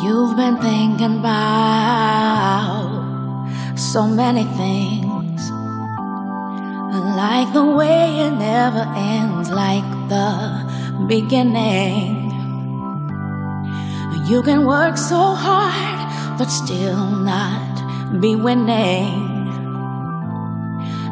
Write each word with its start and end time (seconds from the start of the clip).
You've 0.00 0.36
been 0.36 0.58
thinking 0.58 1.18
about 1.18 1.48
so 3.74 4.06
many 4.06 4.44
things. 4.44 5.50
Like 7.16 7.52
the 7.52 7.64
way 7.64 8.20
it 8.26 8.30
never 8.30 8.86
ends, 8.94 9.50
like 9.50 9.82
the 10.08 11.04
beginning. 11.08 12.30
You 14.28 14.40
can 14.42 14.66
work 14.66 14.96
so 14.96 15.34
hard, 15.34 16.38
but 16.38 16.46
still 16.46 17.10
not 17.10 18.20
be 18.20 18.36
winning. 18.36 19.46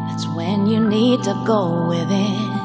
That's 0.07 0.29
when 0.37 0.66
you 0.66 0.79
need 0.79 1.25
to 1.25 1.34
go 1.45 1.89
within. 1.89 2.55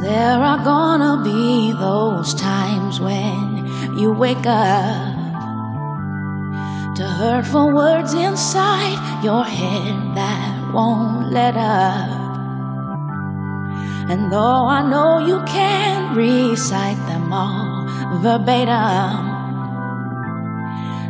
There 0.00 0.38
are 0.38 0.62
gonna 0.62 1.22
be 1.24 1.72
those 1.72 2.32
times 2.34 3.00
when 3.00 3.66
you 3.98 4.12
wake 4.12 4.46
up 4.46 5.18
to 6.94 7.02
hurtful 7.02 7.72
words 7.72 8.14
inside 8.14 9.24
your 9.24 9.42
head 9.42 10.14
that 10.14 10.72
won't 10.72 11.32
let 11.32 11.56
up. 11.56 12.10
And 14.08 14.32
though 14.32 14.66
I 14.66 14.88
know 14.88 15.18
you 15.18 15.42
can't 15.46 16.16
recite 16.16 16.96
them 17.08 17.32
all 17.32 17.88
verbatim, 18.22 19.26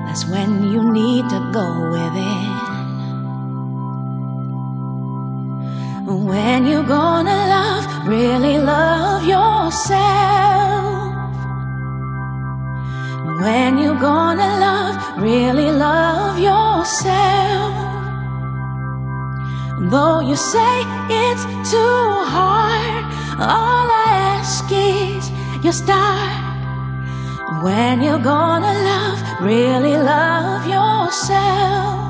that's 0.06 0.24
when 0.24 0.72
you 0.72 0.90
need 0.90 1.28
to 1.28 1.40
go 1.52 1.90
within. 1.90 2.58
When 6.26 6.66
you're 6.66 6.88
gonna 6.88 7.40
love, 7.54 7.67
really 8.08 8.56
love 8.56 9.22
yourself. 9.24 9.98
When 13.42 13.78
you're 13.78 14.00
gonna 14.00 14.50
love, 14.66 14.96
really 15.20 15.70
love 15.70 16.38
yourself. 16.38 17.74
Though 19.92 20.20
you 20.20 20.36
say 20.36 20.74
it's 21.10 21.44
too 21.70 22.04
hard, 22.34 23.04
all 23.38 23.86
I 23.92 24.08
ask 24.38 24.64
is 24.72 25.30
you 25.62 25.72
start. 25.72 26.48
When 27.62 28.00
you're 28.00 28.24
gonna 28.34 28.74
love, 28.90 29.20
really 29.42 29.96
love 29.98 30.66
yourself. 30.66 32.07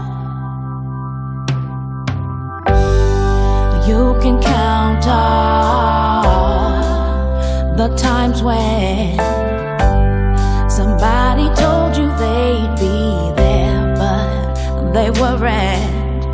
Can 4.29 4.43
count 4.43 5.07
all 5.07 6.23
the 7.77 7.89
times 7.97 8.43
when 8.43 9.17
somebody 10.69 11.49
told 11.55 11.97
you 11.97 12.09
they'd 12.19 12.75
be 12.77 13.33
there, 13.41 13.95
but 13.97 14.93
they 14.93 15.11
weren't. 15.11 16.33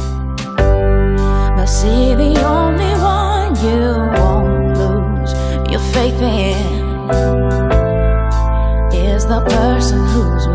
But 1.57 1.67
see, 1.67 2.15
the 2.15 2.35
only 2.45 2.95
one 3.17 3.55
you 3.65 3.83
won't 4.19 4.77
lose 4.77 5.33
your 5.71 5.85
faith 5.93 6.21
in 6.21 6.57
is 8.93 9.27
the 9.27 9.41
person 9.41 10.05
who's 10.09 10.47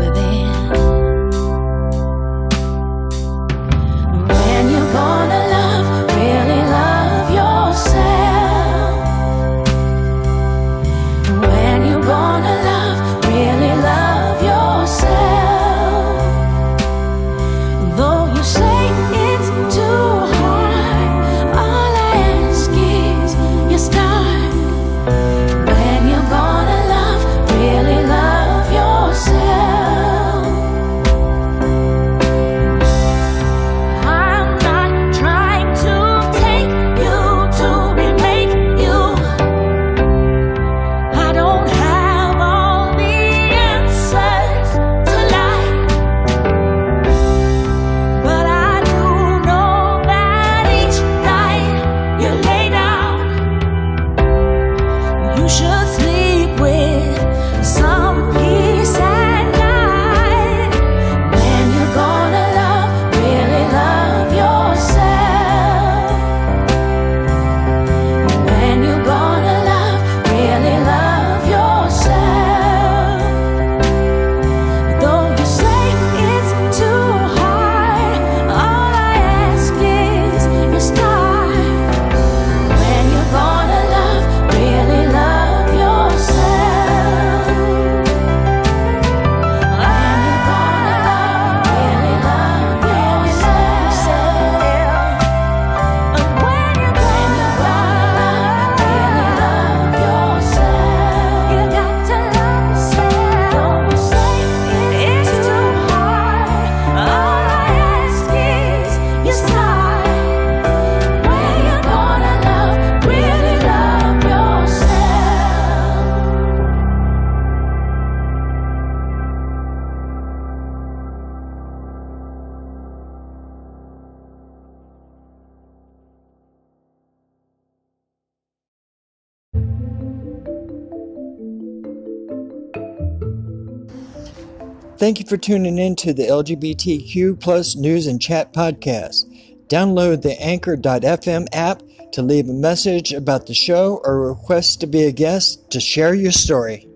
Thank 135.00 135.18
you 135.18 135.24
for 135.24 135.38
tuning 135.38 135.78
in 135.78 135.96
to 135.96 136.12
the 136.12 136.24
LGBTQ 136.24 137.40
plus 137.40 137.74
news 137.74 138.06
and 138.06 138.20
chat 138.20 138.52
podcast. 138.52 139.24
Download 139.68 140.20
the 140.20 140.38
anchor.fm 140.38 141.46
app 141.54 141.82
to 142.12 142.20
leave 142.20 142.50
a 142.50 142.52
message 142.52 143.14
about 143.14 143.46
the 143.46 143.54
show 143.54 144.02
or 144.04 144.28
request 144.28 144.78
to 144.80 144.86
be 144.86 145.04
a 145.04 145.10
guest 145.10 145.70
to 145.70 145.80
share 145.80 146.12
your 146.12 146.32
story. 146.32 146.86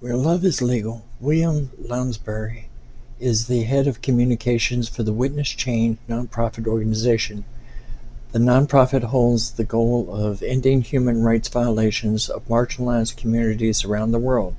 Where 0.00 0.16
Love 0.16 0.42
is 0.42 0.62
Legal, 0.62 1.04
William 1.20 1.70
Lounsbury 1.78 2.70
is 3.20 3.46
the 3.46 3.64
head 3.64 3.86
of 3.86 4.00
communications 4.00 4.88
for 4.88 5.02
the 5.02 5.12
Witness 5.12 5.50
Change 5.50 5.98
nonprofit 6.08 6.66
organization. 6.66 7.44
The 8.32 8.38
nonprofit 8.40 9.04
holds 9.04 9.52
the 9.52 9.64
goal 9.64 10.12
of 10.12 10.42
ending 10.42 10.82
human 10.82 11.22
rights 11.22 11.48
violations 11.48 12.28
of 12.28 12.46
marginalized 12.48 13.16
communities 13.16 13.84
around 13.84 14.10
the 14.10 14.18
world. 14.18 14.56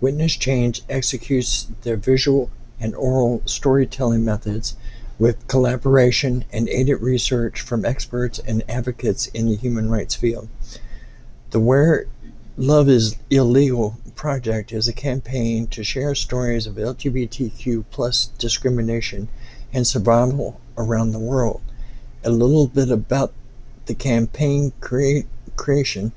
Witness 0.00 0.34
Change 0.34 0.82
executes 0.88 1.68
their 1.82 1.96
visual 1.96 2.50
and 2.80 2.94
oral 2.94 3.42
storytelling 3.44 4.24
methods 4.24 4.76
with 5.18 5.46
collaboration 5.46 6.44
and 6.52 6.68
aided 6.68 7.00
research 7.00 7.60
from 7.60 7.84
experts 7.84 8.40
and 8.40 8.64
advocates 8.68 9.28
in 9.28 9.46
the 9.46 9.56
human 9.56 9.88
rights 9.88 10.14
field. 10.16 10.48
The 11.50 11.60
Where 11.60 12.06
Love 12.56 12.88
is 12.88 13.16
Illegal 13.30 13.98
project 14.16 14.72
is 14.72 14.88
a 14.88 14.92
campaign 14.92 15.66
to 15.68 15.84
share 15.84 16.14
stories 16.14 16.66
of 16.66 16.76
LGBTQ 16.76 17.84
plus 17.90 18.26
discrimination 18.38 19.28
and 19.72 19.86
survival 19.86 20.60
around 20.76 21.12
the 21.12 21.18
world. 21.18 21.60
A 22.24 22.30
little 22.30 22.66
bit 22.66 22.90
about 22.90 23.32
the 23.86 23.94
campaign 23.94 24.72
crea- 24.80 25.26
creation. 25.56 26.12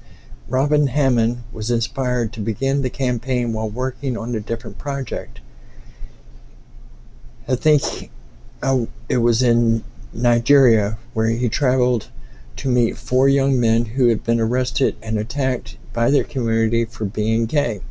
Robin 0.48 0.88
Hammond 0.88 1.44
was 1.52 1.72
inspired 1.72 2.32
to 2.34 2.40
begin 2.40 2.82
the 2.82 2.90
campaign 2.90 3.54
while 3.54 3.70
working 3.70 4.16
on 4.16 4.36
a 4.36 4.40
different 4.40 4.78
project. 4.78 5.40
I 7.48 7.56
think 7.56 8.12
uh, 8.62 8.86
it 9.10 9.18
was 9.18 9.42
in 9.42 9.84
Nigeria 10.14 10.98
where 11.14 11.30
he 11.30 11.50
traveled 11.50 12.10
to 12.58 12.70
meet 12.70 12.98
four 12.98 13.28
young 13.28 13.60
men 13.60 13.86
who 13.86 14.08
had 14.08 14.24
been 14.24 14.40
arrested 14.40 14.96
and 15.02 15.18
attacked 15.18 15.78
by 15.94 16.10
their 16.10 16.24
community 16.24 16.86
for 16.86 17.06
being 17.06 17.46
gay. 17.46 17.82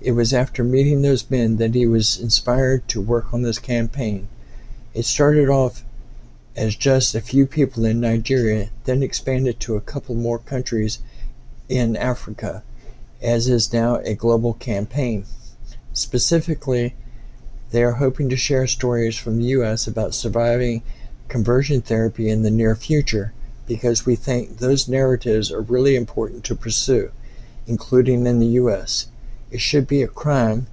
It 0.00 0.12
was 0.12 0.32
after 0.32 0.62
meeting 0.62 1.02
those 1.02 1.30
men 1.30 1.56
that 1.56 1.74
he 1.74 1.86
was 1.86 2.18
inspired 2.18 2.86
to 2.88 3.00
work 3.00 3.32
on 3.32 3.42
this 3.42 3.58
campaign. 3.58 4.28
It 4.94 5.04
started 5.04 5.48
off 5.48 5.82
as 6.56 6.74
just 6.74 7.14
a 7.14 7.20
few 7.20 7.46
people 7.46 7.84
in 7.84 8.00
Nigeria, 8.00 8.70
then 8.84 9.02
expanded 9.02 9.60
to 9.60 9.76
a 9.76 9.80
couple 9.80 10.14
more 10.14 10.38
countries 10.38 11.00
in 11.68 11.96
Africa, 11.96 12.62
as 13.20 13.46
is 13.48 13.72
now 13.72 13.96
a 13.96 14.14
global 14.14 14.54
campaign. 14.54 15.26
Specifically, 15.92 16.94
they 17.72 17.82
are 17.82 17.92
hoping 17.92 18.30
to 18.30 18.36
share 18.36 18.66
stories 18.66 19.18
from 19.18 19.36
the 19.36 19.48
U.S. 19.48 19.86
about 19.86 20.14
surviving 20.14 20.82
conversion 21.28 21.82
therapy 21.82 22.30
in 22.30 22.42
the 22.42 22.50
near 22.50 22.74
future 22.74 23.34
because 23.66 24.06
we 24.06 24.16
think 24.16 24.58
those 24.58 24.88
narratives 24.88 25.50
are 25.50 25.60
really 25.60 25.96
important 25.96 26.44
to 26.44 26.54
pursue, 26.54 27.10
including 27.66 28.26
in 28.26 28.38
the 28.38 28.46
U.S. 28.46 29.08
It 29.50 29.60
should 29.60 29.86
be 29.86 30.02
a 30.02 30.08
crime 30.08 30.68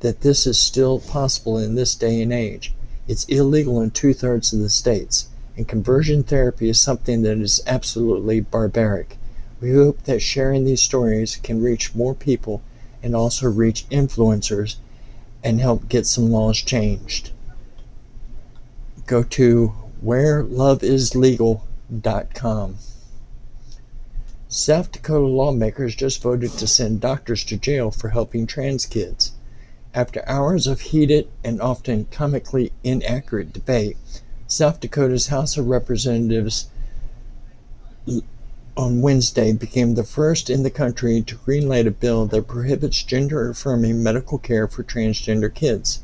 that 0.00 0.22
this 0.22 0.46
is 0.46 0.60
still 0.60 0.98
possible 0.98 1.56
in 1.56 1.74
this 1.74 1.94
day 1.94 2.20
and 2.20 2.32
age. 2.32 2.74
It's 3.10 3.24
illegal 3.24 3.80
in 3.80 3.90
two 3.90 4.14
thirds 4.14 4.52
of 4.52 4.60
the 4.60 4.70
states, 4.70 5.26
and 5.56 5.66
conversion 5.66 6.22
therapy 6.22 6.68
is 6.68 6.78
something 6.78 7.22
that 7.22 7.38
is 7.38 7.60
absolutely 7.66 8.38
barbaric. 8.38 9.18
We 9.60 9.74
hope 9.74 10.04
that 10.04 10.22
sharing 10.22 10.64
these 10.64 10.80
stories 10.80 11.34
can 11.34 11.60
reach 11.60 11.92
more 11.92 12.14
people 12.14 12.62
and 13.02 13.16
also 13.16 13.50
reach 13.50 13.88
influencers 13.88 14.76
and 15.42 15.60
help 15.60 15.88
get 15.88 16.06
some 16.06 16.30
laws 16.30 16.58
changed. 16.58 17.32
Go 19.08 19.24
to 19.24 19.72
whereloveislegal.com. 20.04 22.76
South 24.46 24.92
Dakota 24.92 25.26
lawmakers 25.26 25.96
just 25.96 26.22
voted 26.22 26.52
to 26.52 26.68
send 26.68 27.00
doctors 27.00 27.42
to 27.46 27.56
jail 27.56 27.90
for 27.90 28.10
helping 28.10 28.46
trans 28.46 28.86
kids. 28.86 29.32
After 29.92 30.22
hours 30.24 30.68
of 30.68 30.82
heated 30.82 31.26
and 31.42 31.60
often 31.60 32.04
comically 32.12 32.70
inaccurate 32.84 33.52
debate, 33.52 33.96
South 34.46 34.78
Dakota's 34.78 35.26
House 35.26 35.56
of 35.56 35.66
Representatives 35.66 36.68
on 38.76 39.00
Wednesday 39.00 39.52
became 39.52 39.94
the 39.94 40.04
first 40.04 40.48
in 40.48 40.62
the 40.62 40.70
country 40.70 41.20
to 41.22 41.34
greenlight 41.34 41.88
a 41.88 41.90
bill 41.90 42.26
that 42.26 42.46
prohibits 42.46 43.02
gender 43.02 43.50
affirming 43.50 44.00
medical 44.00 44.38
care 44.38 44.68
for 44.68 44.84
transgender 44.84 45.52
kids. 45.52 45.98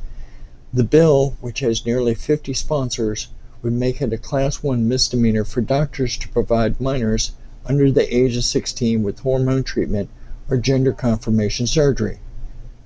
The 0.75 0.83
bill, 0.83 1.37
which 1.41 1.61
has 1.61 1.87
nearly 1.87 2.17
50 2.17 2.55
sponsors, 2.55 3.29
would 3.63 3.73
make 3.73 4.03
it 4.03 4.13
a 4.13 4.19
Class 4.19 4.65
1 4.65 4.89
misdemeanor 4.89 5.45
for 5.45 5.61
doctors 5.61 6.17
to 6.17 6.29
provide 6.29 6.81
minors 6.81 7.35
under 7.65 7.93
the 7.93 8.13
age 8.13 8.37
of 8.37 8.43
16 8.43 9.05
with 9.05 9.21
hormone 9.21 9.63
treatment 9.63 10.11
or 10.51 10.57
gender 10.57 10.93
confirmation 10.93 11.69
surgery. 11.69 12.19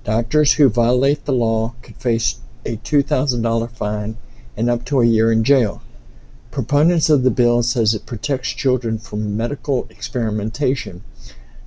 Doctors 0.03 0.53
who 0.53 0.67
violate 0.67 1.25
the 1.25 1.31
law 1.31 1.75
could 1.83 1.95
face 1.95 2.39
a 2.65 2.77
$2,000 2.77 3.71
fine 3.71 4.17
and 4.57 4.67
up 4.67 4.83
to 4.85 4.99
a 4.99 5.05
year 5.05 5.31
in 5.31 5.43
jail. 5.43 5.83
Proponents 6.49 7.09
of 7.09 7.21
the 7.21 7.29
bill 7.29 7.61
says 7.61 7.93
it 7.93 8.07
protects 8.07 8.49
children 8.49 8.97
from 8.97 9.37
medical 9.37 9.85
experimentation. 9.91 11.03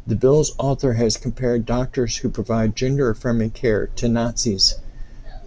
The 0.07 0.17
bill's 0.17 0.53
author 0.59 0.95
has 0.95 1.17
compared 1.17 1.65
doctors 1.65 2.19
who 2.19 2.29
provide 2.29 2.75
gender 2.75 3.09
affirming 3.09 3.51
care 3.51 3.87
to 3.87 4.09
Nazis. 4.09 4.75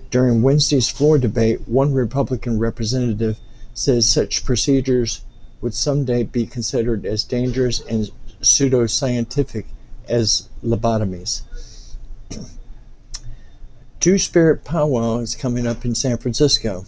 During 0.10 0.42
Wednesday's 0.42 0.90
floor 0.90 1.18
debate, 1.18 1.68
one 1.68 1.94
Republican 1.94 2.58
representative 2.58 3.38
says 3.74 4.10
such 4.10 4.46
procedures 4.46 5.26
would 5.60 5.74
someday 5.74 6.24
be 6.24 6.46
considered 6.46 7.06
as 7.06 7.26
dangerous 7.26 7.82
and 7.82 8.10
pseudoscientific 8.42 9.66
as 10.08 10.48
lobotomies. 10.64 11.42
Two 14.08 14.18
Spirit 14.18 14.64
Powwow 14.64 15.18
is 15.18 15.36
coming 15.36 15.68
up 15.68 15.84
in 15.84 15.94
San 15.94 16.18
Francisco. 16.18 16.86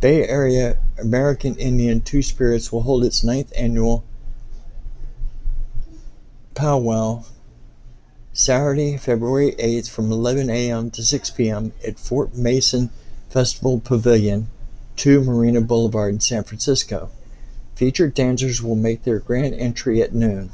Bay 0.00 0.26
Area 0.26 0.78
American 0.98 1.54
Indian 1.54 2.00
Two 2.00 2.22
Spirits 2.22 2.72
will 2.72 2.82
hold 2.82 3.04
its 3.04 3.22
ninth 3.22 3.52
annual 3.56 4.04
powwow 6.56 7.22
Saturday, 8.32 8.96
February 8.96 9.52
8th 9.60 9.88
from 9.88 10.10
11 10.10 10.50
a.m. 10.50 10.90
to 10.90 11.04
6 11.04 11.30
p.m. 11.30 11.72
at 11.86 12.00
Fort 12.00 12.34
Mason 12.34 12.90
Festival 13.30 13.78
Pavilion, 13.78 14.48
2 14.96 15.22
Marina 15.22 15.60
Boulevard 15.60 16.14
in 16.14 16.18
San 16.18 16.42
Francisco. 16.42 17.10
Featured 17.76 18.14
dancers 18.14 18.60
will 18.60 18.74
make 18.74 19.04
their 19.04 19.20
grand 19.20 19.54
entry 19.54 20.02
at 20.02 20.12
noon. 20.12 20.50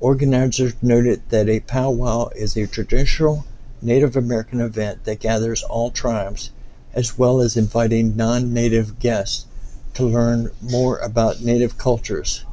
Organizers 0.00 0.82
noted 0.82 1.28
that 1.28 1.46
a 1.46 1.60
powwow 1.60 2.28
is 2.28 2.56
a 2.56 2.66
traditional 2.66 3.44
Native 3.80 4.16
American 4.16 4.60
event 4.60 5.04
that 5.04 5.20
gathers 5.20 5.62
all 5.62 5.90
tribes 5.90 6.50
as 6.94 7.18
well 7.18 7.40
as 7.40 7.56
inviting 7.56 8.16
non 8.16 8.52
native 8.52 8.98
guests 8.98 9.46
to 9.94 10.04
learn 10.04 10.50
more 10.60 10.98
about 10.98 11.42
native 11.42 11.78
cultures. 11.78 12.44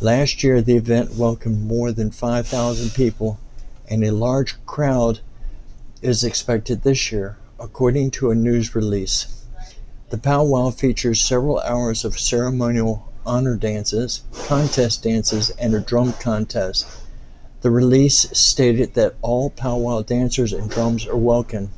Last 0.00 0.42
year, 0.44 0.60
the 0.60 0.76
event 0.76 1.14
welcomed 1.14 1.66
more 1.66 1.90
than 1.90 2.10
5,000 2.10 2.94
people, 2.94 3.38
and 3.88 4.04
a 4.04 4.12
large 4.12 4.54
crowd 4.66 5.20
is 6.02 6.22
expected 6.22 6.82
this 6.82 7.10
year, 7.10 7.38
according 7.58 8.10
to 8.12 8.30
a 8.30 8.34
news 8.34 8.74
release. 8.74 9.26
The 10.10 10.18
powwow 10.18 10.70
features 10.70 11.24
several 11.24 11.58
hours 11.60 12.04
of 12.04 12.20
ceremonial 12.20 13.08
honor 13.24 13.56
dances, 13.56 14.22
contest 14.44 15.02
dances, 15.02 15.50
and 15.50 15.74
a 15.74 15.80
drum 15.80 16.12
contest. 16.12 16.86
The 17.66 17.72
release 17.72 18.30
stated 18.30 18.94
that 18.94 19.16
all 19.22 19.50
powwow 19.50 20.02
dancers 20.02 20.52
and 20.52 20.70
drums 20.70 21.04
are 21.04 21.16
welcome 21.16 21.72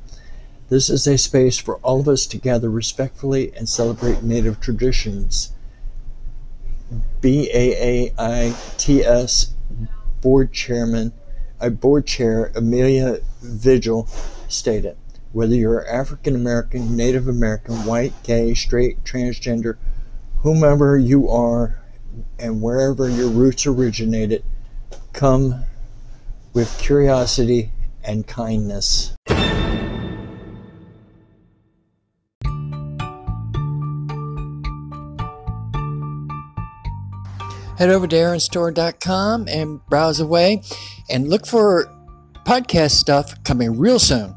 this 0.69 0.91
is 0.91 1.07
a 1.07 1.17
space 1.17 1.57
for 1.57 1.77
all 1.77 2.01
of 2.01 2.09
us 2.09 2.27
to 2.27 2.37
gather 2.37 2.69
respectfully 2.69 3.55
and 3.57 3.67
celebrate 3.67 4.23
Native 4.23 4.61
traditions. 4.61 5.53
BAAITS 7.23 8.13
board 10.21 10.53
chairman, 10.53 11.15
a 11.59 11.71
board 11.71 12.07
chair 12.07 12.53
Amelia 12.55 13.21
Vigil 13.41 14.07
stated, 14.47 14.99
whether 15.33 15.55
you're 15.55 15.89
African 15.89 16.35
American, 16.35 16.99
Native 16.99 17.29
American, 17.29 17.87
white, 17.87 18.13
gay, 18.25 18.53
straight, 18.53 19.05
transgender, 19.05 19.79
whomever 20.41 20.99
you 20.99 21.31
are, 21.31 21.81
and 22.39 22.61
wherever 22.61 23.09
your 23.09 23.31
roots 23.31 23.67
originated, 23.67 24.45
come 25.15 25.65
with 26.53 26.77
curiosity 26.79 27.73
and 28.05 28.27
kindness. 28.27 29.15
head 37.79 37.91
over 37.91 38.09
to 38.09 38.17
aaronstore.com 38.17 39.47
and 39.47 39.87
browse 39.87 40.19
away 40.19 40.61
and 41.09 41.29
look 41.29 41.47
for 41.47 41.87
podcast 42.45 42.91
stuff 42.91 43.41
coming 43.45 43.79
real 43.79 44.01
soon. 44.01 44.35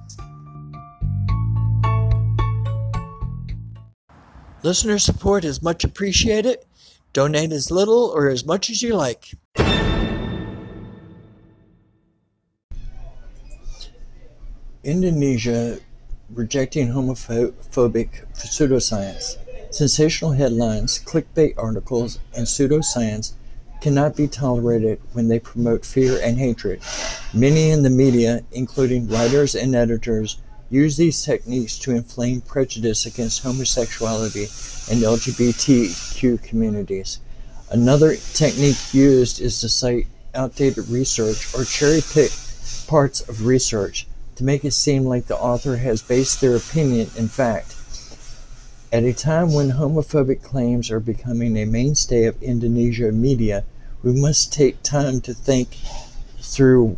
Listener 4.63 4.99
support 4.99 5.43
is 5.43 5.63
much 5.63 5.83
appreciated. 5.83 6.59
Donate 7.13 7.51
as 7.51 7.71
little 7.71 8.11
or 8.15 8.29
as 8.29 8.45
much 8.45 8.69
as 8.69 8.83
you 8.83 8.95
like. 8.95 9.31
Indonesia 14.83 15.77
rejecting 16.33 16.87
homophobic 16.87 18.25
pseudoscience. 18.33 19.37
Sensational 19.69 20.31
headlines, 20.31 20.97
clickbait 20.97 21.53
articles, 21.55 22.17
and 22.35 22.47
pseudoscience 22.47 23.33
cannot 23.79 24.15
be 24.15 24.27
tolerated 24.27 24.99
when 25.13 25.27
they 25.27 25.39
promote 25.39 25.85
fear 25.85 26.19
and 26.23 26.39
hatred. 26.39 26.81
Many 27.31 27.69
in 27.69 27.83
the 27.83 27.91
media, 27.91 28.43
including 28.51 29.07
writers 29.07 29.53
and 29.53 29.75
editors, 29.75 30.37
use 30.71 30.97
these 30.97 31.21
techniques 31.21 31.77
to 31.77 31.91
inflame 31.91 32.41
prejudice 32.41 33.05
against 33.05 33.43
homosexuality 33.43 34.45
and 34.89 35.03
LGBTQ 35.03 36.41
communities. 36.41 37.19
Another 37.69 38.15
technique 38.33 38.93
used 38.95 39.41
is 39.41 39.61
to 39.61 39.69
cite 39.69 40.07
outdated 40.33 40.89
research 40.89 41.53
or 41.53 41.65
cherry 41.65 42.01
pick 42.13 42.31
parts 42.87 43.21
of 43.21 43.45
research 43.45 44.07
to 44.41 44.45
make 44.45 44.65
it 44.65 44.71
seem 44.71 45.05
like 45.05 45.27
the 45.27 45.37
author 45.37 45.77
has 45.77 46.01
based 46.01 46.41
their 46.41 46.55
opinion 46.55 47.07
in 47.15 47.27
fact. 47.27 47.75
At 48.91 49.03
a 49.03 49.13
time 49.13 49.53
when 49.53 49.73
homophobic 49.73 50.41
claims 50.41 50.89
are 50.89 50.99
becoming 50.99 51.55
a 51.55 51.65
mainstay 51.65 52.25
of 52.25 52.41
Indonesia 52.41 53.11
media, 53.11 53.63
we 54.01 54.19
must 54.19 54.51
take 54.51 54.81
time 54.81 55.21
to 55.21 55.33
think 55.35 55.77
through 56.39 56.97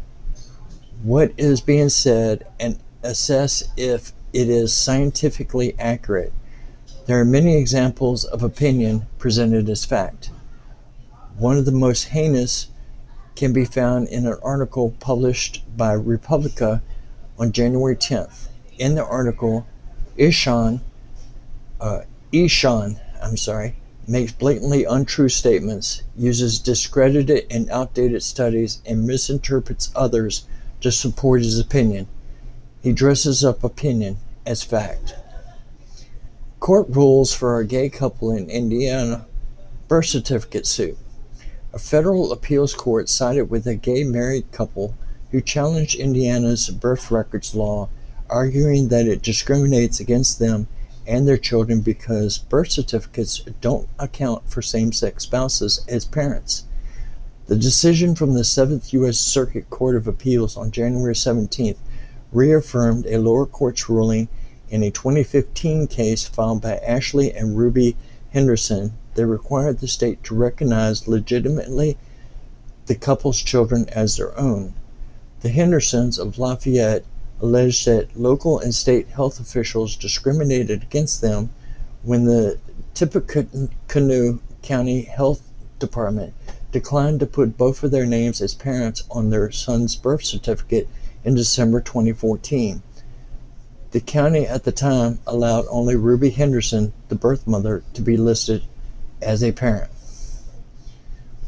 what 1.03 1.33
is 1.35 1.59
being 1.59 1.89
said 1.89 2.47
and 2.61 2.79
assess 3.03 3.61
if 3.75 4.13
it 4.31 4.47
is 4.47 4.73
scientifically 4.73 5.75
accurate. 5.77 6.31
There 7.07 7.19
are 7.19 7.25
many 7.25 7.57
examples 7.57 8.23
of 8.23 8.41
opinion 8.41 9.05
presented 9.17 9.67
as 9.67 9.83
fact. 9.83 10.31
One 11.37 11.57
of 11.57 11.65
the 11.65 11.73
most 11.73 12.05
heinous 12.05 12.67
can 13.35 13.51
be 13.51 13.65
found 13.65 14.07
in 14.07 14.25
an 14.25 14.37
article 14.41 14.95
published 15.01 15.61
by 15.75 15.93
Republika 15.93 16.81
on 17.37 17.51
January 17.51 17.95
10th. 17.95 18.47
In 18.77 18.95
the 18.95 19.05
article, 19.05 19.65
Ishan, 20.17 20.81
uh, 21.79 22.01
Ishan, 22.31 22.99
I'm 23.21 23.37
sorry, 23.37 23.75
makes 24.07 24.31
blatantly 24.31 24.83
untrue 24.83 25.29
statements, 25.29 26.03
uses 26.15 26.59
discredited 26.59 27.45
and 27.49 27.69
outdated 27.69 28.23
studies, 28.23 28.81
and 28.85 29.07
misinterprets 29.07 29.91
others 29.95 30.45
to 30.81 30.91
support 30.91 31.41
his 31.41 31.59
opinion. 31.59 32.07
He 32.81 32.91
dresses 32.91 33.45
up 33.45 33.63
opinion 33.63 34.17
as 34.45 34.63
fact. 34.63 35.15
Court 36.59 36.87
rules 36.89 37.33
for 37.33 37.57
a 37.57 37.65
gay 37.65 37.89
couple 37.89 38.31
in 38.31 38.49
Indiana 38.49 39.25
birth 39.87 40.05
certificate 40.05 40.65
suit. 40.65 40.97
A 41.73 41.79
federal 41.79 42.31
appeals 42.31 42.73
court 42.73 43.09
sided 43.09 43.49
with 43.49 43.67
a 43.67 43.75
gay 43.75 44.03
married 44.03 44.51
couple 44.51 44.95
who 45.33 45.41
challenged 45.41 45.95
Indiana's 45.95 46.69
birth 46.69 47.09
records 47.09 47.55
law, 47.55 47.89
arguing 48.29 48.89
that 48.89 49.07
it 49.07 49.23
discriminates 49.23 49.99
against 49.99 50.37
them 50.37 50.67
and 51.07 51.27
their 51.27 51.39
children 51.39 51.81
because 51.81 52.37
birth 52.37 52.69
certificates 52.69 53.39
don't 53.59 53.89
account 53.97 54.47
for 54.47 54.61
same 54.61 54.91
sex 54.91 55.23
spouses 55.23 55.83
as 55.87 56.05
parents. 56.05 56.65
The 57.47 57.55
decision 57.55 58.13
from 58.13 58.35
the 58.35 58.43
Seventh 58.43 58.93
U.S. 58.93 59.17
Circuit 59.17 59.71
Court 59.71 59.95
of 59.95 60.07
Appeals 60.07 60.55
on 60.55 60.69
January 60.69 61.15
17th 61.15 61.77
reaffirmed 62.31 63.07
a 63.07 63.17
lower 63.17 63.47
court's 63.47 63.89
ruling 63.89 64.27
in 64.69 64.83
a 64.83 64.91
2015 64.91 65.87
case 65.87 66.27
filed 66.27 66.61
by 66.61 66.75
Ashley 66.77 67.33
and 67.33 67.57
Ruby 67.57 67.97
Henderson 68.29 68.93
that 69.15 69.25
required 69.25 69.79
the 69.79 69.87
state 69.87 70.23
to 70.25 70.35
recognize 70.35 71.07
legitimately 71.07 71.97
the 72.85 72.93
couple's 72.93 73.41
children 73.41 73.89
as 73.89 74.17
their 74.17 74.37
own. 74.37 74.75
The 75.43 75.49
Hendersons 75.49 76.17
of 76.17 76.39
Lafayette 76.39 77.03
alleged 77.41 77.85
that 77.85 78.17
local 78.17 78.59
and 78.59 78.73
state 78.73 79.09
health 79.09 79.41
officials 79.41 79.97
discriminated 79.97 80.83
against 80.83 81.19
them 81.19 81.49
when 82.01 82.23
the 82.23 82.59
Tippecanoe 82.93 84.39
County 84.61 85.01
Health 85.01 85.41
Department 85.79 86.33
declined 86.71 87.19
to 87.19 87.25
put 87.25 87.57
both 87.57 87.83
of 87.83 87.91
their 87.91 88.05
names 88.05 88.41
as 88.41 88.53
parents 88.53 89.03
on 89.11 89.31
their 89.31 89.51
son's 89.51 89.97
birth 89.97 90.23
certificate 90.23 90.87
in 91.25 91.35
December 91.35 91.81
2014. 91.81 92.81
The 93.91 93.99
county 93.99 94.47
at 94.47 94.63
the 94.63 94.71
time 94.71 95.19
allowed 95.27 95.65
only 95.69 95.97
Ruby 95.97 96.29
Henderson, 96.29 96.93
the 97.09 97.15
birth 97.15 97.45
mother, 97.45 97.83
to 97.95 98.01
be 98.01 98.15
listed 98.15 98.63
as 99.21 99.43
a 99.43 99.51
parent. 99.51 99.91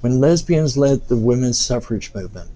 When 0.01 0.19
lesbians 0.19 0.75
led 0.75 1.07
the 1.07 1.15
women's 1.15 1.57
suffrage 1.57 2.13
movement, 2.13 2.49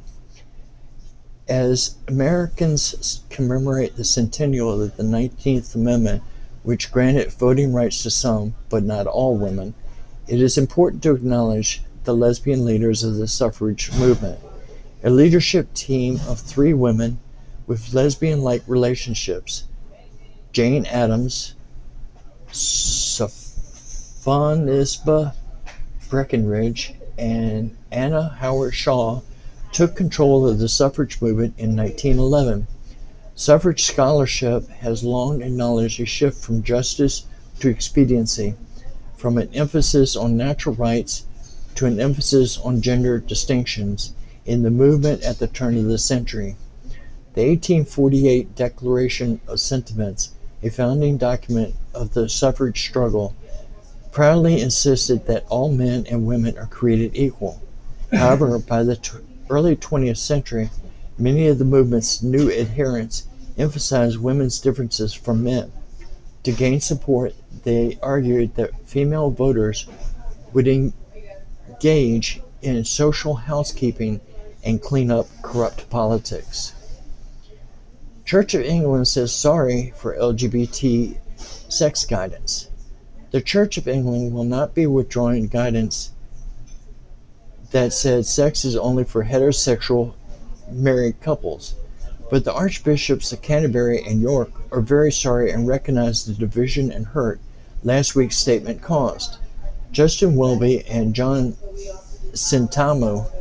as 1.49 1.97
Americans 2.07 3.21
commemorate 3.29 3.95
the 3.97 4.03
centennial 4.03 4.81
of 4.81 4.95
the 4.95 5.03
19th 5.03 5.73
Amendment, 5.73 6.21
which 6.61 6.91
granted 6.91 7.33
voting 7.33 7.73
rights 7.73 8.03
to 8.03 8.11
some, 8.11 8.53
but 8.69 8.83
not 8.83 9.07
all 9.07 9.35
women, 9.35 9.73
it 10.27 10.39
is 10.39 10.59
important 10.59 11.01
to 11.01 11.15
acknowledge 11.15 11.81
the 12.03 12.15
lesbian 12.15 12.63
leaders 12.65 13.03
of 13.03 13.15
the 13.15 13.27
suffrage 13.27 13.91
movement. 13.93 14.39
A 15.03 15.09
leadership 15.09 15.73
team 15.73 16.19
of 16.27 16.39
three 16.39 16.73
women 16.73 17.19
with 17.65 17.93
lesbian 17.93 18.41
like 18.41 18.61
relationships 18.67 19.63
Jane 20.51 20.85
Addams, 20.85 21.55
Sophonisba 22.51 23.33
Breckinridge, 26.09 26.93
and 27.17 27.75
Anna 27.91 28.29
Howard 28.39 28.73
Shaw 28.73 29.21
took 29.71 29.95
control 29.95 30.47
of 30.47 30.59
the 30.59 30.69
suffrage 30.69 31.21
movement 31.21 31.53
in 31.57 31.75
1911. 31.75 32.67
Suffrage 33.35 33.83
scholarship 33.83 34.67
has 34.69 35.03
long 35.03 35.41
acknowledged 35.41 35.99
a 36.01 36.05
shift 36.05 36.43
from 36.43 36.63
justice 36.63 37.25
to 37.59 37.69
expediency, 37.69 38.55
from 39.15 39.37
an 39.37 39.49
emphasis 39.53 40.15
on 40.15 40.35
natural 40.35 40.75
rights 40.75 41.25
to 41.75 41.85
an 41.85 41.99
emphasis 41.99 42.57
on 42.57 42.81
gender 42.81 43.19
distinctions 43.19 44.13
in 44.45 44.63
the 44.63 44.71
movement 44.71 45.23
at 45.23 45.39
the 45.39 45.47
turn 45.47 45.77
of 45.77 45.85
the 45.85 45.97
century. 45.97 46.55
The 47.35 47.47
1848 47.47 48.55
Declaration 48.55 49.39
of 49.47 49.59
Sentiments, 49.59 50.31
a 50.63 50.69
founding 50.69 51.17
document 51.17 51.75
of 51.93 52.13
the 52.13 52.27
suffrage 52.27 52.81
struggle, 52.81 53.35
proudly 54.11 54.59
insisted 54.59 55.27
that 55.27 55.45
all 55.49 55.71
men 55.71 56.05
and 56.09 56.25
women 56.25 56.57
are 56.57 56.65
created 56.65 57.15
equal. 57.15 57.61
However, 58.11 58.57
by 58.57 58.83
the 58.83 58.95
early 59.49 59.75
20th 59.75 60.17
century, 60.17 60.69
many 61.17 61.47
of 61.47 61.57
the 61.59 61.65
movement's 61.65 62.21
new 62.21 62.51
adherents 62.51 63.27
emphasized 63.57 64.17
women's 64.17 64.59
differences 64.59 65.13
from 65.13 65.43
men. 65.43 65.71
To 66.43 66.51
gain 66.51 66.79
support, 66.79 67.33
they 67.63 67.99
argued 68.01 68.55
that 68.55 68.87
female 68.87 69.29
voters 69.29 69.85
would 70.53 70.67
engage 70.67 72.41
in 72.61 72.83
social 72.85 73.35
housekeeping 73.35 74.21
and 74.63 74.81
clean 74.81 75.11
up 75.11 75.27
corrupt 75.41 75.89
politics. 75.89 76.73
Church 78.25 78.53
of 78.53 78.61
England 78.61 79.07
says 79.07 79.33
sorry 79.33 79.93
for 79.97 80.15
LGBT 80.15 81.17
sex 81.37 82.05
guidance. 82.05 82.69
The 83.31 83.41
Church 83.41 83.77
of 83.77 83.87
England 83.87 84.33
will 84.33 84.43
not 84.43 84.73
be 84.73 84.85
withdrawing 84.87 85.47
guidance 85.47 86.11
that 87.71 87.93
said 87.93 88.25
sex 88.25 88.65
is 88.65 88.75
only 88.75 89.03
for 89.03 89.25
heterosexual 89.25 90.13
married 90.71 91.19
couples. 91.21 91.75
But 92.29 92.43
the 92.43 92.53
Archbishops 92.53 93.31
of 93.31 93.41
Canterbury 93.41 94.03
and 94.03 94.21
York 94.21 94.51
are 94.71 94.81
very 94.81 95.11
sorry 95.11 95.51
and 95.51 95.67
recognize 95.67 96.25
the 96.25 96.33
division 96.33 96.91
and 96.91 97.07
hurt 97.07 97.39
last 97.83 98.15
week's 98.15 98.37
statement 98.37 98.81
caused. 98.81 99.37
Justin 99.91 100.35
Welby 100.35 100.85
and 100.87 101.15
John 101.15 101.53
Sentamu 102.33 103.31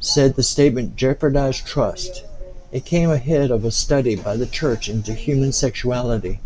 said 0.00 0.34
the 0.34 0.42
statement 0.42 0.96
jeopardized 0.96 1.66
trust. 1.66 2.24
It 2.72 2.84
came 2.84 3.10
ahead 3.10 3.50
of 3.50 3.64
a 3.64 3.70
study 3.70 4.16
by 4.16 4.36
the 4.36 4.46
church 4.46 4.88
into 4.88 5.12
human 5.12 5.52
sexuality, 5.52 6.40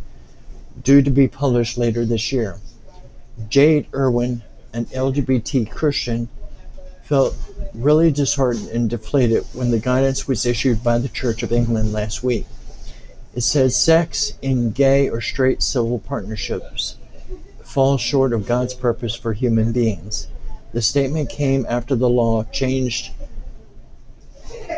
due 0.83 1.01
to 1.01 1.11
be 1.11 1.29
published 1.29 1.79
later 1.79 2.05
this 2.05 2.33
year. 2.33 2.59
Jade 3.49 3.87
Irwin, 3.95 4.43
an 4.73 4.87
LGBT 4.87 5.71
Christian, 5.71 6.29
felt 7.07 7.37
really 7.73 8.11
disheartened 8.11 8.69
and 8.71 8.91
deflated 8.91 9.45
when 9.53 9.71
the 9.71 9.79
guidance 9.79 10.27
was 10.27 10.45
issued 10.45 10.83
by 10.83 10.99
the 10.99 11.09
Church 11.09 11.45
of 11.45 11.53
England 11.53 11.93
last 11.93 12.25
week. 12.25 12.47
It 13.33 13.43
said 13.43 13.71
sex 13.71 14.33
in 14.43 14.73
gay 14.73 15.09
or 15.09 15.21
straight 15.21 15.63
civil 15.63 16.01
partnerships 16.01 16.97
falls 17.63 18.01
short 18.01 18.33
of 18.33 18.45
God's 18.47 18.75
purpose 18.75 19.15
for 19.15 19.33
human 19.33 19.71
beings. 19.71 20.27
The 20.73 20.83
statement 20.83 21.31
came 21.31 21.65
after 21.69 21.95
the 21.95 22.09
law 22.09 22.43
changed 22.45 23.13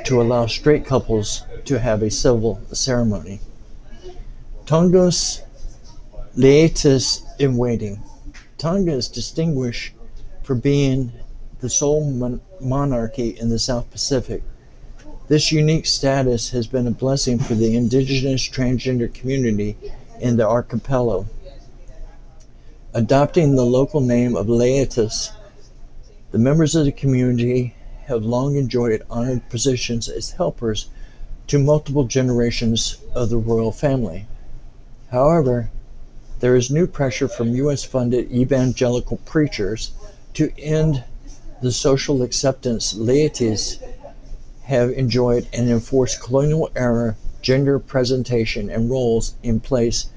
to 0.04 0.20
allow 0.20 0.44
straight 0.46 0.84
couples 0.84 1.44
to 1.64 1.78
have 1.78 2.02
a 2.02 2.10
civil 2.10 2.60
ceremony. 2.72 3.40
Tonga's 4.66 5.40
Leitis 6.36 7.22
in 7.38 7.56
waiting. 7.56 8.02
Tonga 8.58 8.92
is 8.92 9.08
distinguished 9.08 9.94
for 10.42 10.54
being 10.54 11.10
the 11.60 11.68
sole 11.68 12.10
mon- 12.10 12.40
monarchy 12.60 13.30
in 13.30 13.48
the 13.48 13.58
South 13.58 13.90
Pacific. 13.90 14.42
This 15.28 15.52
unique 15.52 15.86
status 15.86 16.50
has 16.50 16.66
been 16.66 16.86
a 16.86 16.92
blessing 16.92 17.38
for 17.38 17.54
the 17.54 17.76
indigenous 17.76 18.48
transgender 18.48 19.12
community 19.12 19.76
in 20.20 20.36
the 20.36 20.48
archipelago. 20.48 21.26
Adopting 22.94 23.54
the 23.54 23.66
local 23.66 24.00
name 24.00 24.34
of 24.36 24.46
Leitis, 24.46 25.30
the 26.30 26.38
members 26.38 26.74
of 26.74 26.84
the 26.84 26.92
community 26.92 27.74
have 28.06 28.22
long 28.22 28.56
enjoyed 28.56 29.02
honored 29.10 29.48
positions 29.50 30.08
as 30.08 30.32
helpers 30.32 30.88
to 31.46 31.58
multiple 31.58 32.04
generations 32.04 32.98
of 33.14 33.28
the 33.28 33.36
royal 33.36 33.72
family. 33.72 34.26
However, 35.10 35.70
there 36.40 36.56
is 36.56 36.70
new 36.70 36.86
pressure 36.86 37.28
from 37.28 37.54
U.S. 37.54 37.84
funded 37.84 38.30
evangelical 38.30 39.16
preachers 39.18 39.90
to 40.34 40.52
end 40.58 41.04
the 41.60 41.72
social 41.72 42.22
acceptance 42.22 42.94
leitis 42.94 43.82
have 44.62 44.90
enjoyed 44.90 45.48
and 45.52 45.68
enforced 45.70 46.22
colonial 46.22 46.70
era 46.76 47.16
gender 47.42 47.78
presentation 47.78 48.68
and 48.70 48.90
roles 48.90 49.34
in 49.42 49.58
place 49.60 50.10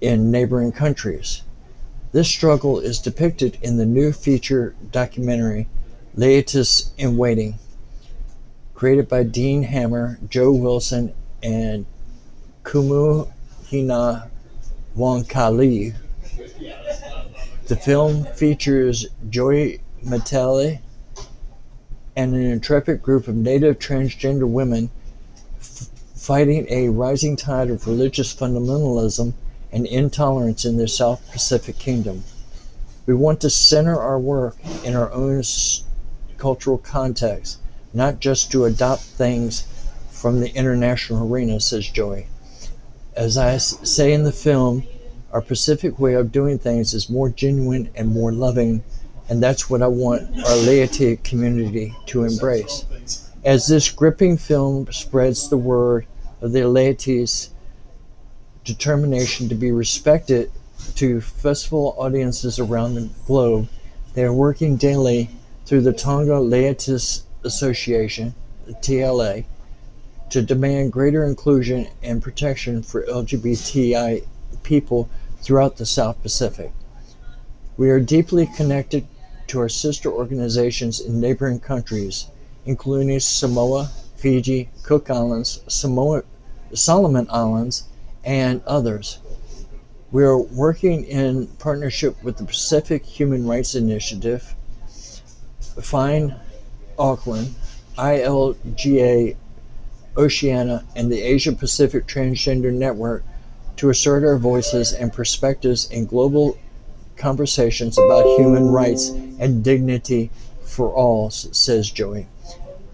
in 0.00 0.30
neighboring 0.30 0.72
countries. 0.72 1.42
This 2.12 2.28
struggle 2.28 2.78
is 2.78 2.98
depicted 2.98 3.58
in 3.62 3.76
the 3.76 3.86
new 3.86 4.12
feature 4.12 4.74
documentary 4.92 5.68
Leitis 6.16 6.90
in 6.96 7.16
Waiting, 7.16 7.58
created 8.74 9.08
by 9.08 9.22
Dean 9.22 9.62
Hammer, 9.64 10.18
Joe 10.28 10.52
Wilson, 10.52 11.14
and 11.42 11.86
Kumu 12.64 13.30
Hina 13.70 14.30
Wong-Kalu. 14.94 15.94
The 17.66 17.76
film 17.76 18.24
features 18.34 19.06
Joy 19.28 19.78
Mataele 20.04 20.80
and 22.16 22.34
an 22.34 22.42
intrepid 22.42 23.02
group 23.02 23.28
of 23.28 23.34
native 23.34 23.78
transgender 23.78 24.48
women 24.48 24.90
f- 25.60 25.88
fighting 26.14 26.66
a 26.68 26.88
rising 26.88 27.36
tide 27.36 27.70
of 27.70 27.86
religious 27.86 28.34
fundamentalism 28.34 29.32
and 29.70 29.86
intolerance 29.86 30.64
in 30.64 30.76
the 30.76 30.88
South 30.88 31.20
Pacific 31.30 31.78
Kingdom. 31.78 32.24
We 33.06 33.14
want 33.14 33.40
to 33.42 33.50
center 33.50 33.98
our 34.00 34.18
work 34.18 34.56
in 34.84 34.94
our 34.96 35.12
own 35.12 35.38
s- 35.40 35.84
cultural 36.38 36.78
context, 36.78 37.58
not 37.92 38.20
just 38.20 38.50
to 38.52 38.64
adopt 38.64 39.02
things 39.02 39.66
from 40.10 40.40
the 40.40 40.54
international 40.54 41.32
arena, 41.32 41.60
says 41.60 41.88
Joy. 41.88 42.26
As 43.14 43.36
I 43.36 43.54
s- 43.54 43.78
say 43.82 44.12
in 44.12 44.24
the 44.24 44.32
film, 44.32 44.84
our 45.32 45.40
Pacific 45.40 45.98
way 45.98 46.14
of 46.14 46.32
doing 46.32 46.58
things 46.58 46.94
is 46.94 47.10
more 47.10 47.28
genuine 47.28 47.90
and 47.94 48.08
more 48.08 48.32
loving, 48.32 48.82
and 49.28 49.42
that's 49.42 49.68
what 49.68 49.82
I 49.82 49.86
want 49.86 50.22
our 50.38 50.56
leiti 50.64 51.22
community 51.22 51.94
to 52.06 52.24
embrace. 52.24 52.84
As 53.44 53.66
this 53.66 53.90
gripping 53.90 54.36
film 54.36 54.90
spreads 54.92 55.48
the 55.48 55.56
word 55.56 56.06
of 56.40 56.52
the 56.52 56.60
leiti's 56.60 57.50
determination 58.64 59.48
to 59.48 59.54
be 59.54 59.70
respected 59.70 60.50
to 60.96 61.20
festival 61.20 61.94
audiences 61.98 62.58
around 62.58 62.94
the 62.94 63.08
globe, 63.26 63.68
they 64.14 64.24
are 64.24 64.32
working 64.32 64.76
daily 64.76 65.30
through 65.66 65.82
the 65.82 65.92
Tonga 65.92 66.32
Leitis 66.32 67.22
Association, 67.44 68.34
TLA, 68.68 69.44
to 70.30 70.42
demand 70.42 70.92
greater 70.92 71.24
inclusion 71.24 71.88
and 72.02 72.22
protection 72.22 72.82
for 72.82 73.04
LGBTI 73.04 74.24
people 74.62 75.08
throughout 75.40 75.76
the 75.76 75.86
South 75.86 76.20
Pacific. 76.22 76.72
We 77.76 77.90
are 77.90 78.00
deeply 78.00 78.48
connected 78.56 79.06
to 79.48 79.60
our 79.60 79.68
sister 79.68 80.10
organizations 80.10 81.00
in 81.00 81.20
neighboring 81.20 81.60
countries, 81.60 82.28
including 82.66 83.18
Samoa, 83.20 83.90
Fiji, 84.16 84.68
Cook 84.82 85.10
Islands, 85.10 85.60
Samoa, 85.68 86.22
Solomon 86.74 87.26
Islands, 87.30 87.84
and 88.24 88.62
others. 88.66 89.18
We 90.10 90.24
are 90.24 90.38
working 90.38 91.04
in 91.04 91.46
partnership 91.58 92.22
with 92.22 92.36
the 92.36 92.44
Pacific 92.44 93.04
Human 93.04 93.46
Rights 93.46 93.74
Initiative, 93.74 94.54
Fine 95.80 96.34
Auckland, 96.98 97.54
ILGA 97.96 99.36
Oceania, 100.16 100.84
and 100.96 101.12
the 101.12 101.20
Asia 101.20 101.52
Pacific 101.52 102.06
Transgender 102.06 102.72
Network 102.72 103.22
to 103.76 103.90
assert 103.90 104.24
our 104.24 104.38
voices 104.38 104.92
and 104.92 105.12
perspectives 105.12 105.90
in 105.90 106.06
global 106.06 106.58
conversations 107.18 107.98
about 107.98 108.24
human 108.38 108.68
rights 108.68 109.08
and 109.08 109.62
dignity 109.64 110.30
for 110.62 110.90
all, 110.92 111.30
says 111.30 111.90
Joey. 111.90 112.26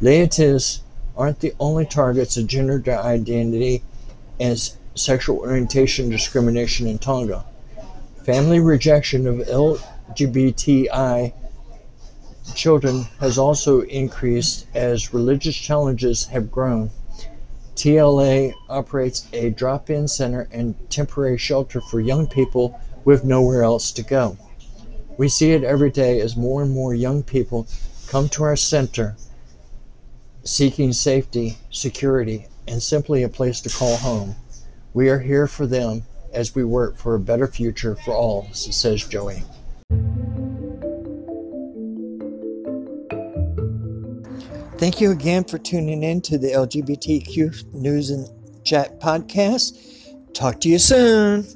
Leitis 0.01 0.81
aren't 1.17 1.41
the 1.41 1.55
only 1.61 1.87
targets 1.87 2.37
of 2.37 2.47
gender 2.47 2.83
identity 2.89 3.83
and 4.41 4.73
sexual 4.95 5.39
orientation 5.39 6.09
discrimination 6.09 6.87
in 6.87 6.99
Tonga. 6.99 7.45
Family 8.25 8.59
rejection 8.61 9.27
of 9.27 9.47
LGBTI 9.47 11.33
children 12.55 13.03
has 13.21 13.39
also 13.39 13.81
increased 13.83 14.67
as 14.75 15.15
religious 15.15 15.57
challenges 15.57 16.27
have 16.27 16.51
grown. 16.51 16.91
TLA 17.75 18.55
operates 18.69 19.27
a 19.33 19.51
drop 19.51 19.91
in 19.91 20.07
center 20.07 20.49
and 20.53 20.75
temporary 20.91 21.39
shelter 21.39 21.81
for 21.81 22.01
young 22.01 22.27
people 22.27 22.81
with 23.05 23.25
nowhere 23.25 23.63
else 23.63 23.93
to 23.93 24.03
go. 24.03 24.37
We 25.17 25.29
see 25.29 25.53
it 25.53 25.65
every 25.65 25.91
day 25.91 26.21
as 26.21 26.37
more 26.37 26.63
and 26.63 26.73
more 26.73 26.95
young 26.95 27.23
people 27.23 27.69
come 28.09 28.29
to 28.31 28.45
our 28.45 28.57
center 28.57 29.17
seeking 30.45 30.93
safety, 30.93 31.57
security, 31.71 32.47
and 32.69 32.83
simply 32.83 33.23
a 33.23 33.29
place 33.29 33.61
to 33.63 33.71
call 33.71 33.97
home. 33.97 34.37
We 34.93 35.09
are 35.09 35.19
here 35.19 35.47
for 35.47 35.67
them 35.67 36.03
as 36.33 36.55
we 36.55 36.65
work 36.65 36.97
for 36.97 37.15
a 37.15 37.21
better 37.21 37.47
future 37.47 37.97
for 38.05 38.15
all, 38.15 38.49
says 38.53 39.05
Joey. 39.05 39.43
Thank 44.79 45.01
you 45.01 45.13
again 45.13 45.45
for 45.45 45.59
tuning 45.59 46.03
in 46.03 46.21
to 46.23 46.37
the 46.37 46.49
LGBTQ 46.49 47.73
News 47.73 48.11
and 48.11 48.29
Chat 48.65 49.01
podcast. 49.01 49.79
Talk 50.35 50.61
to 50.61 50.69
you 50.69 50.79
soon. 50.79 51.47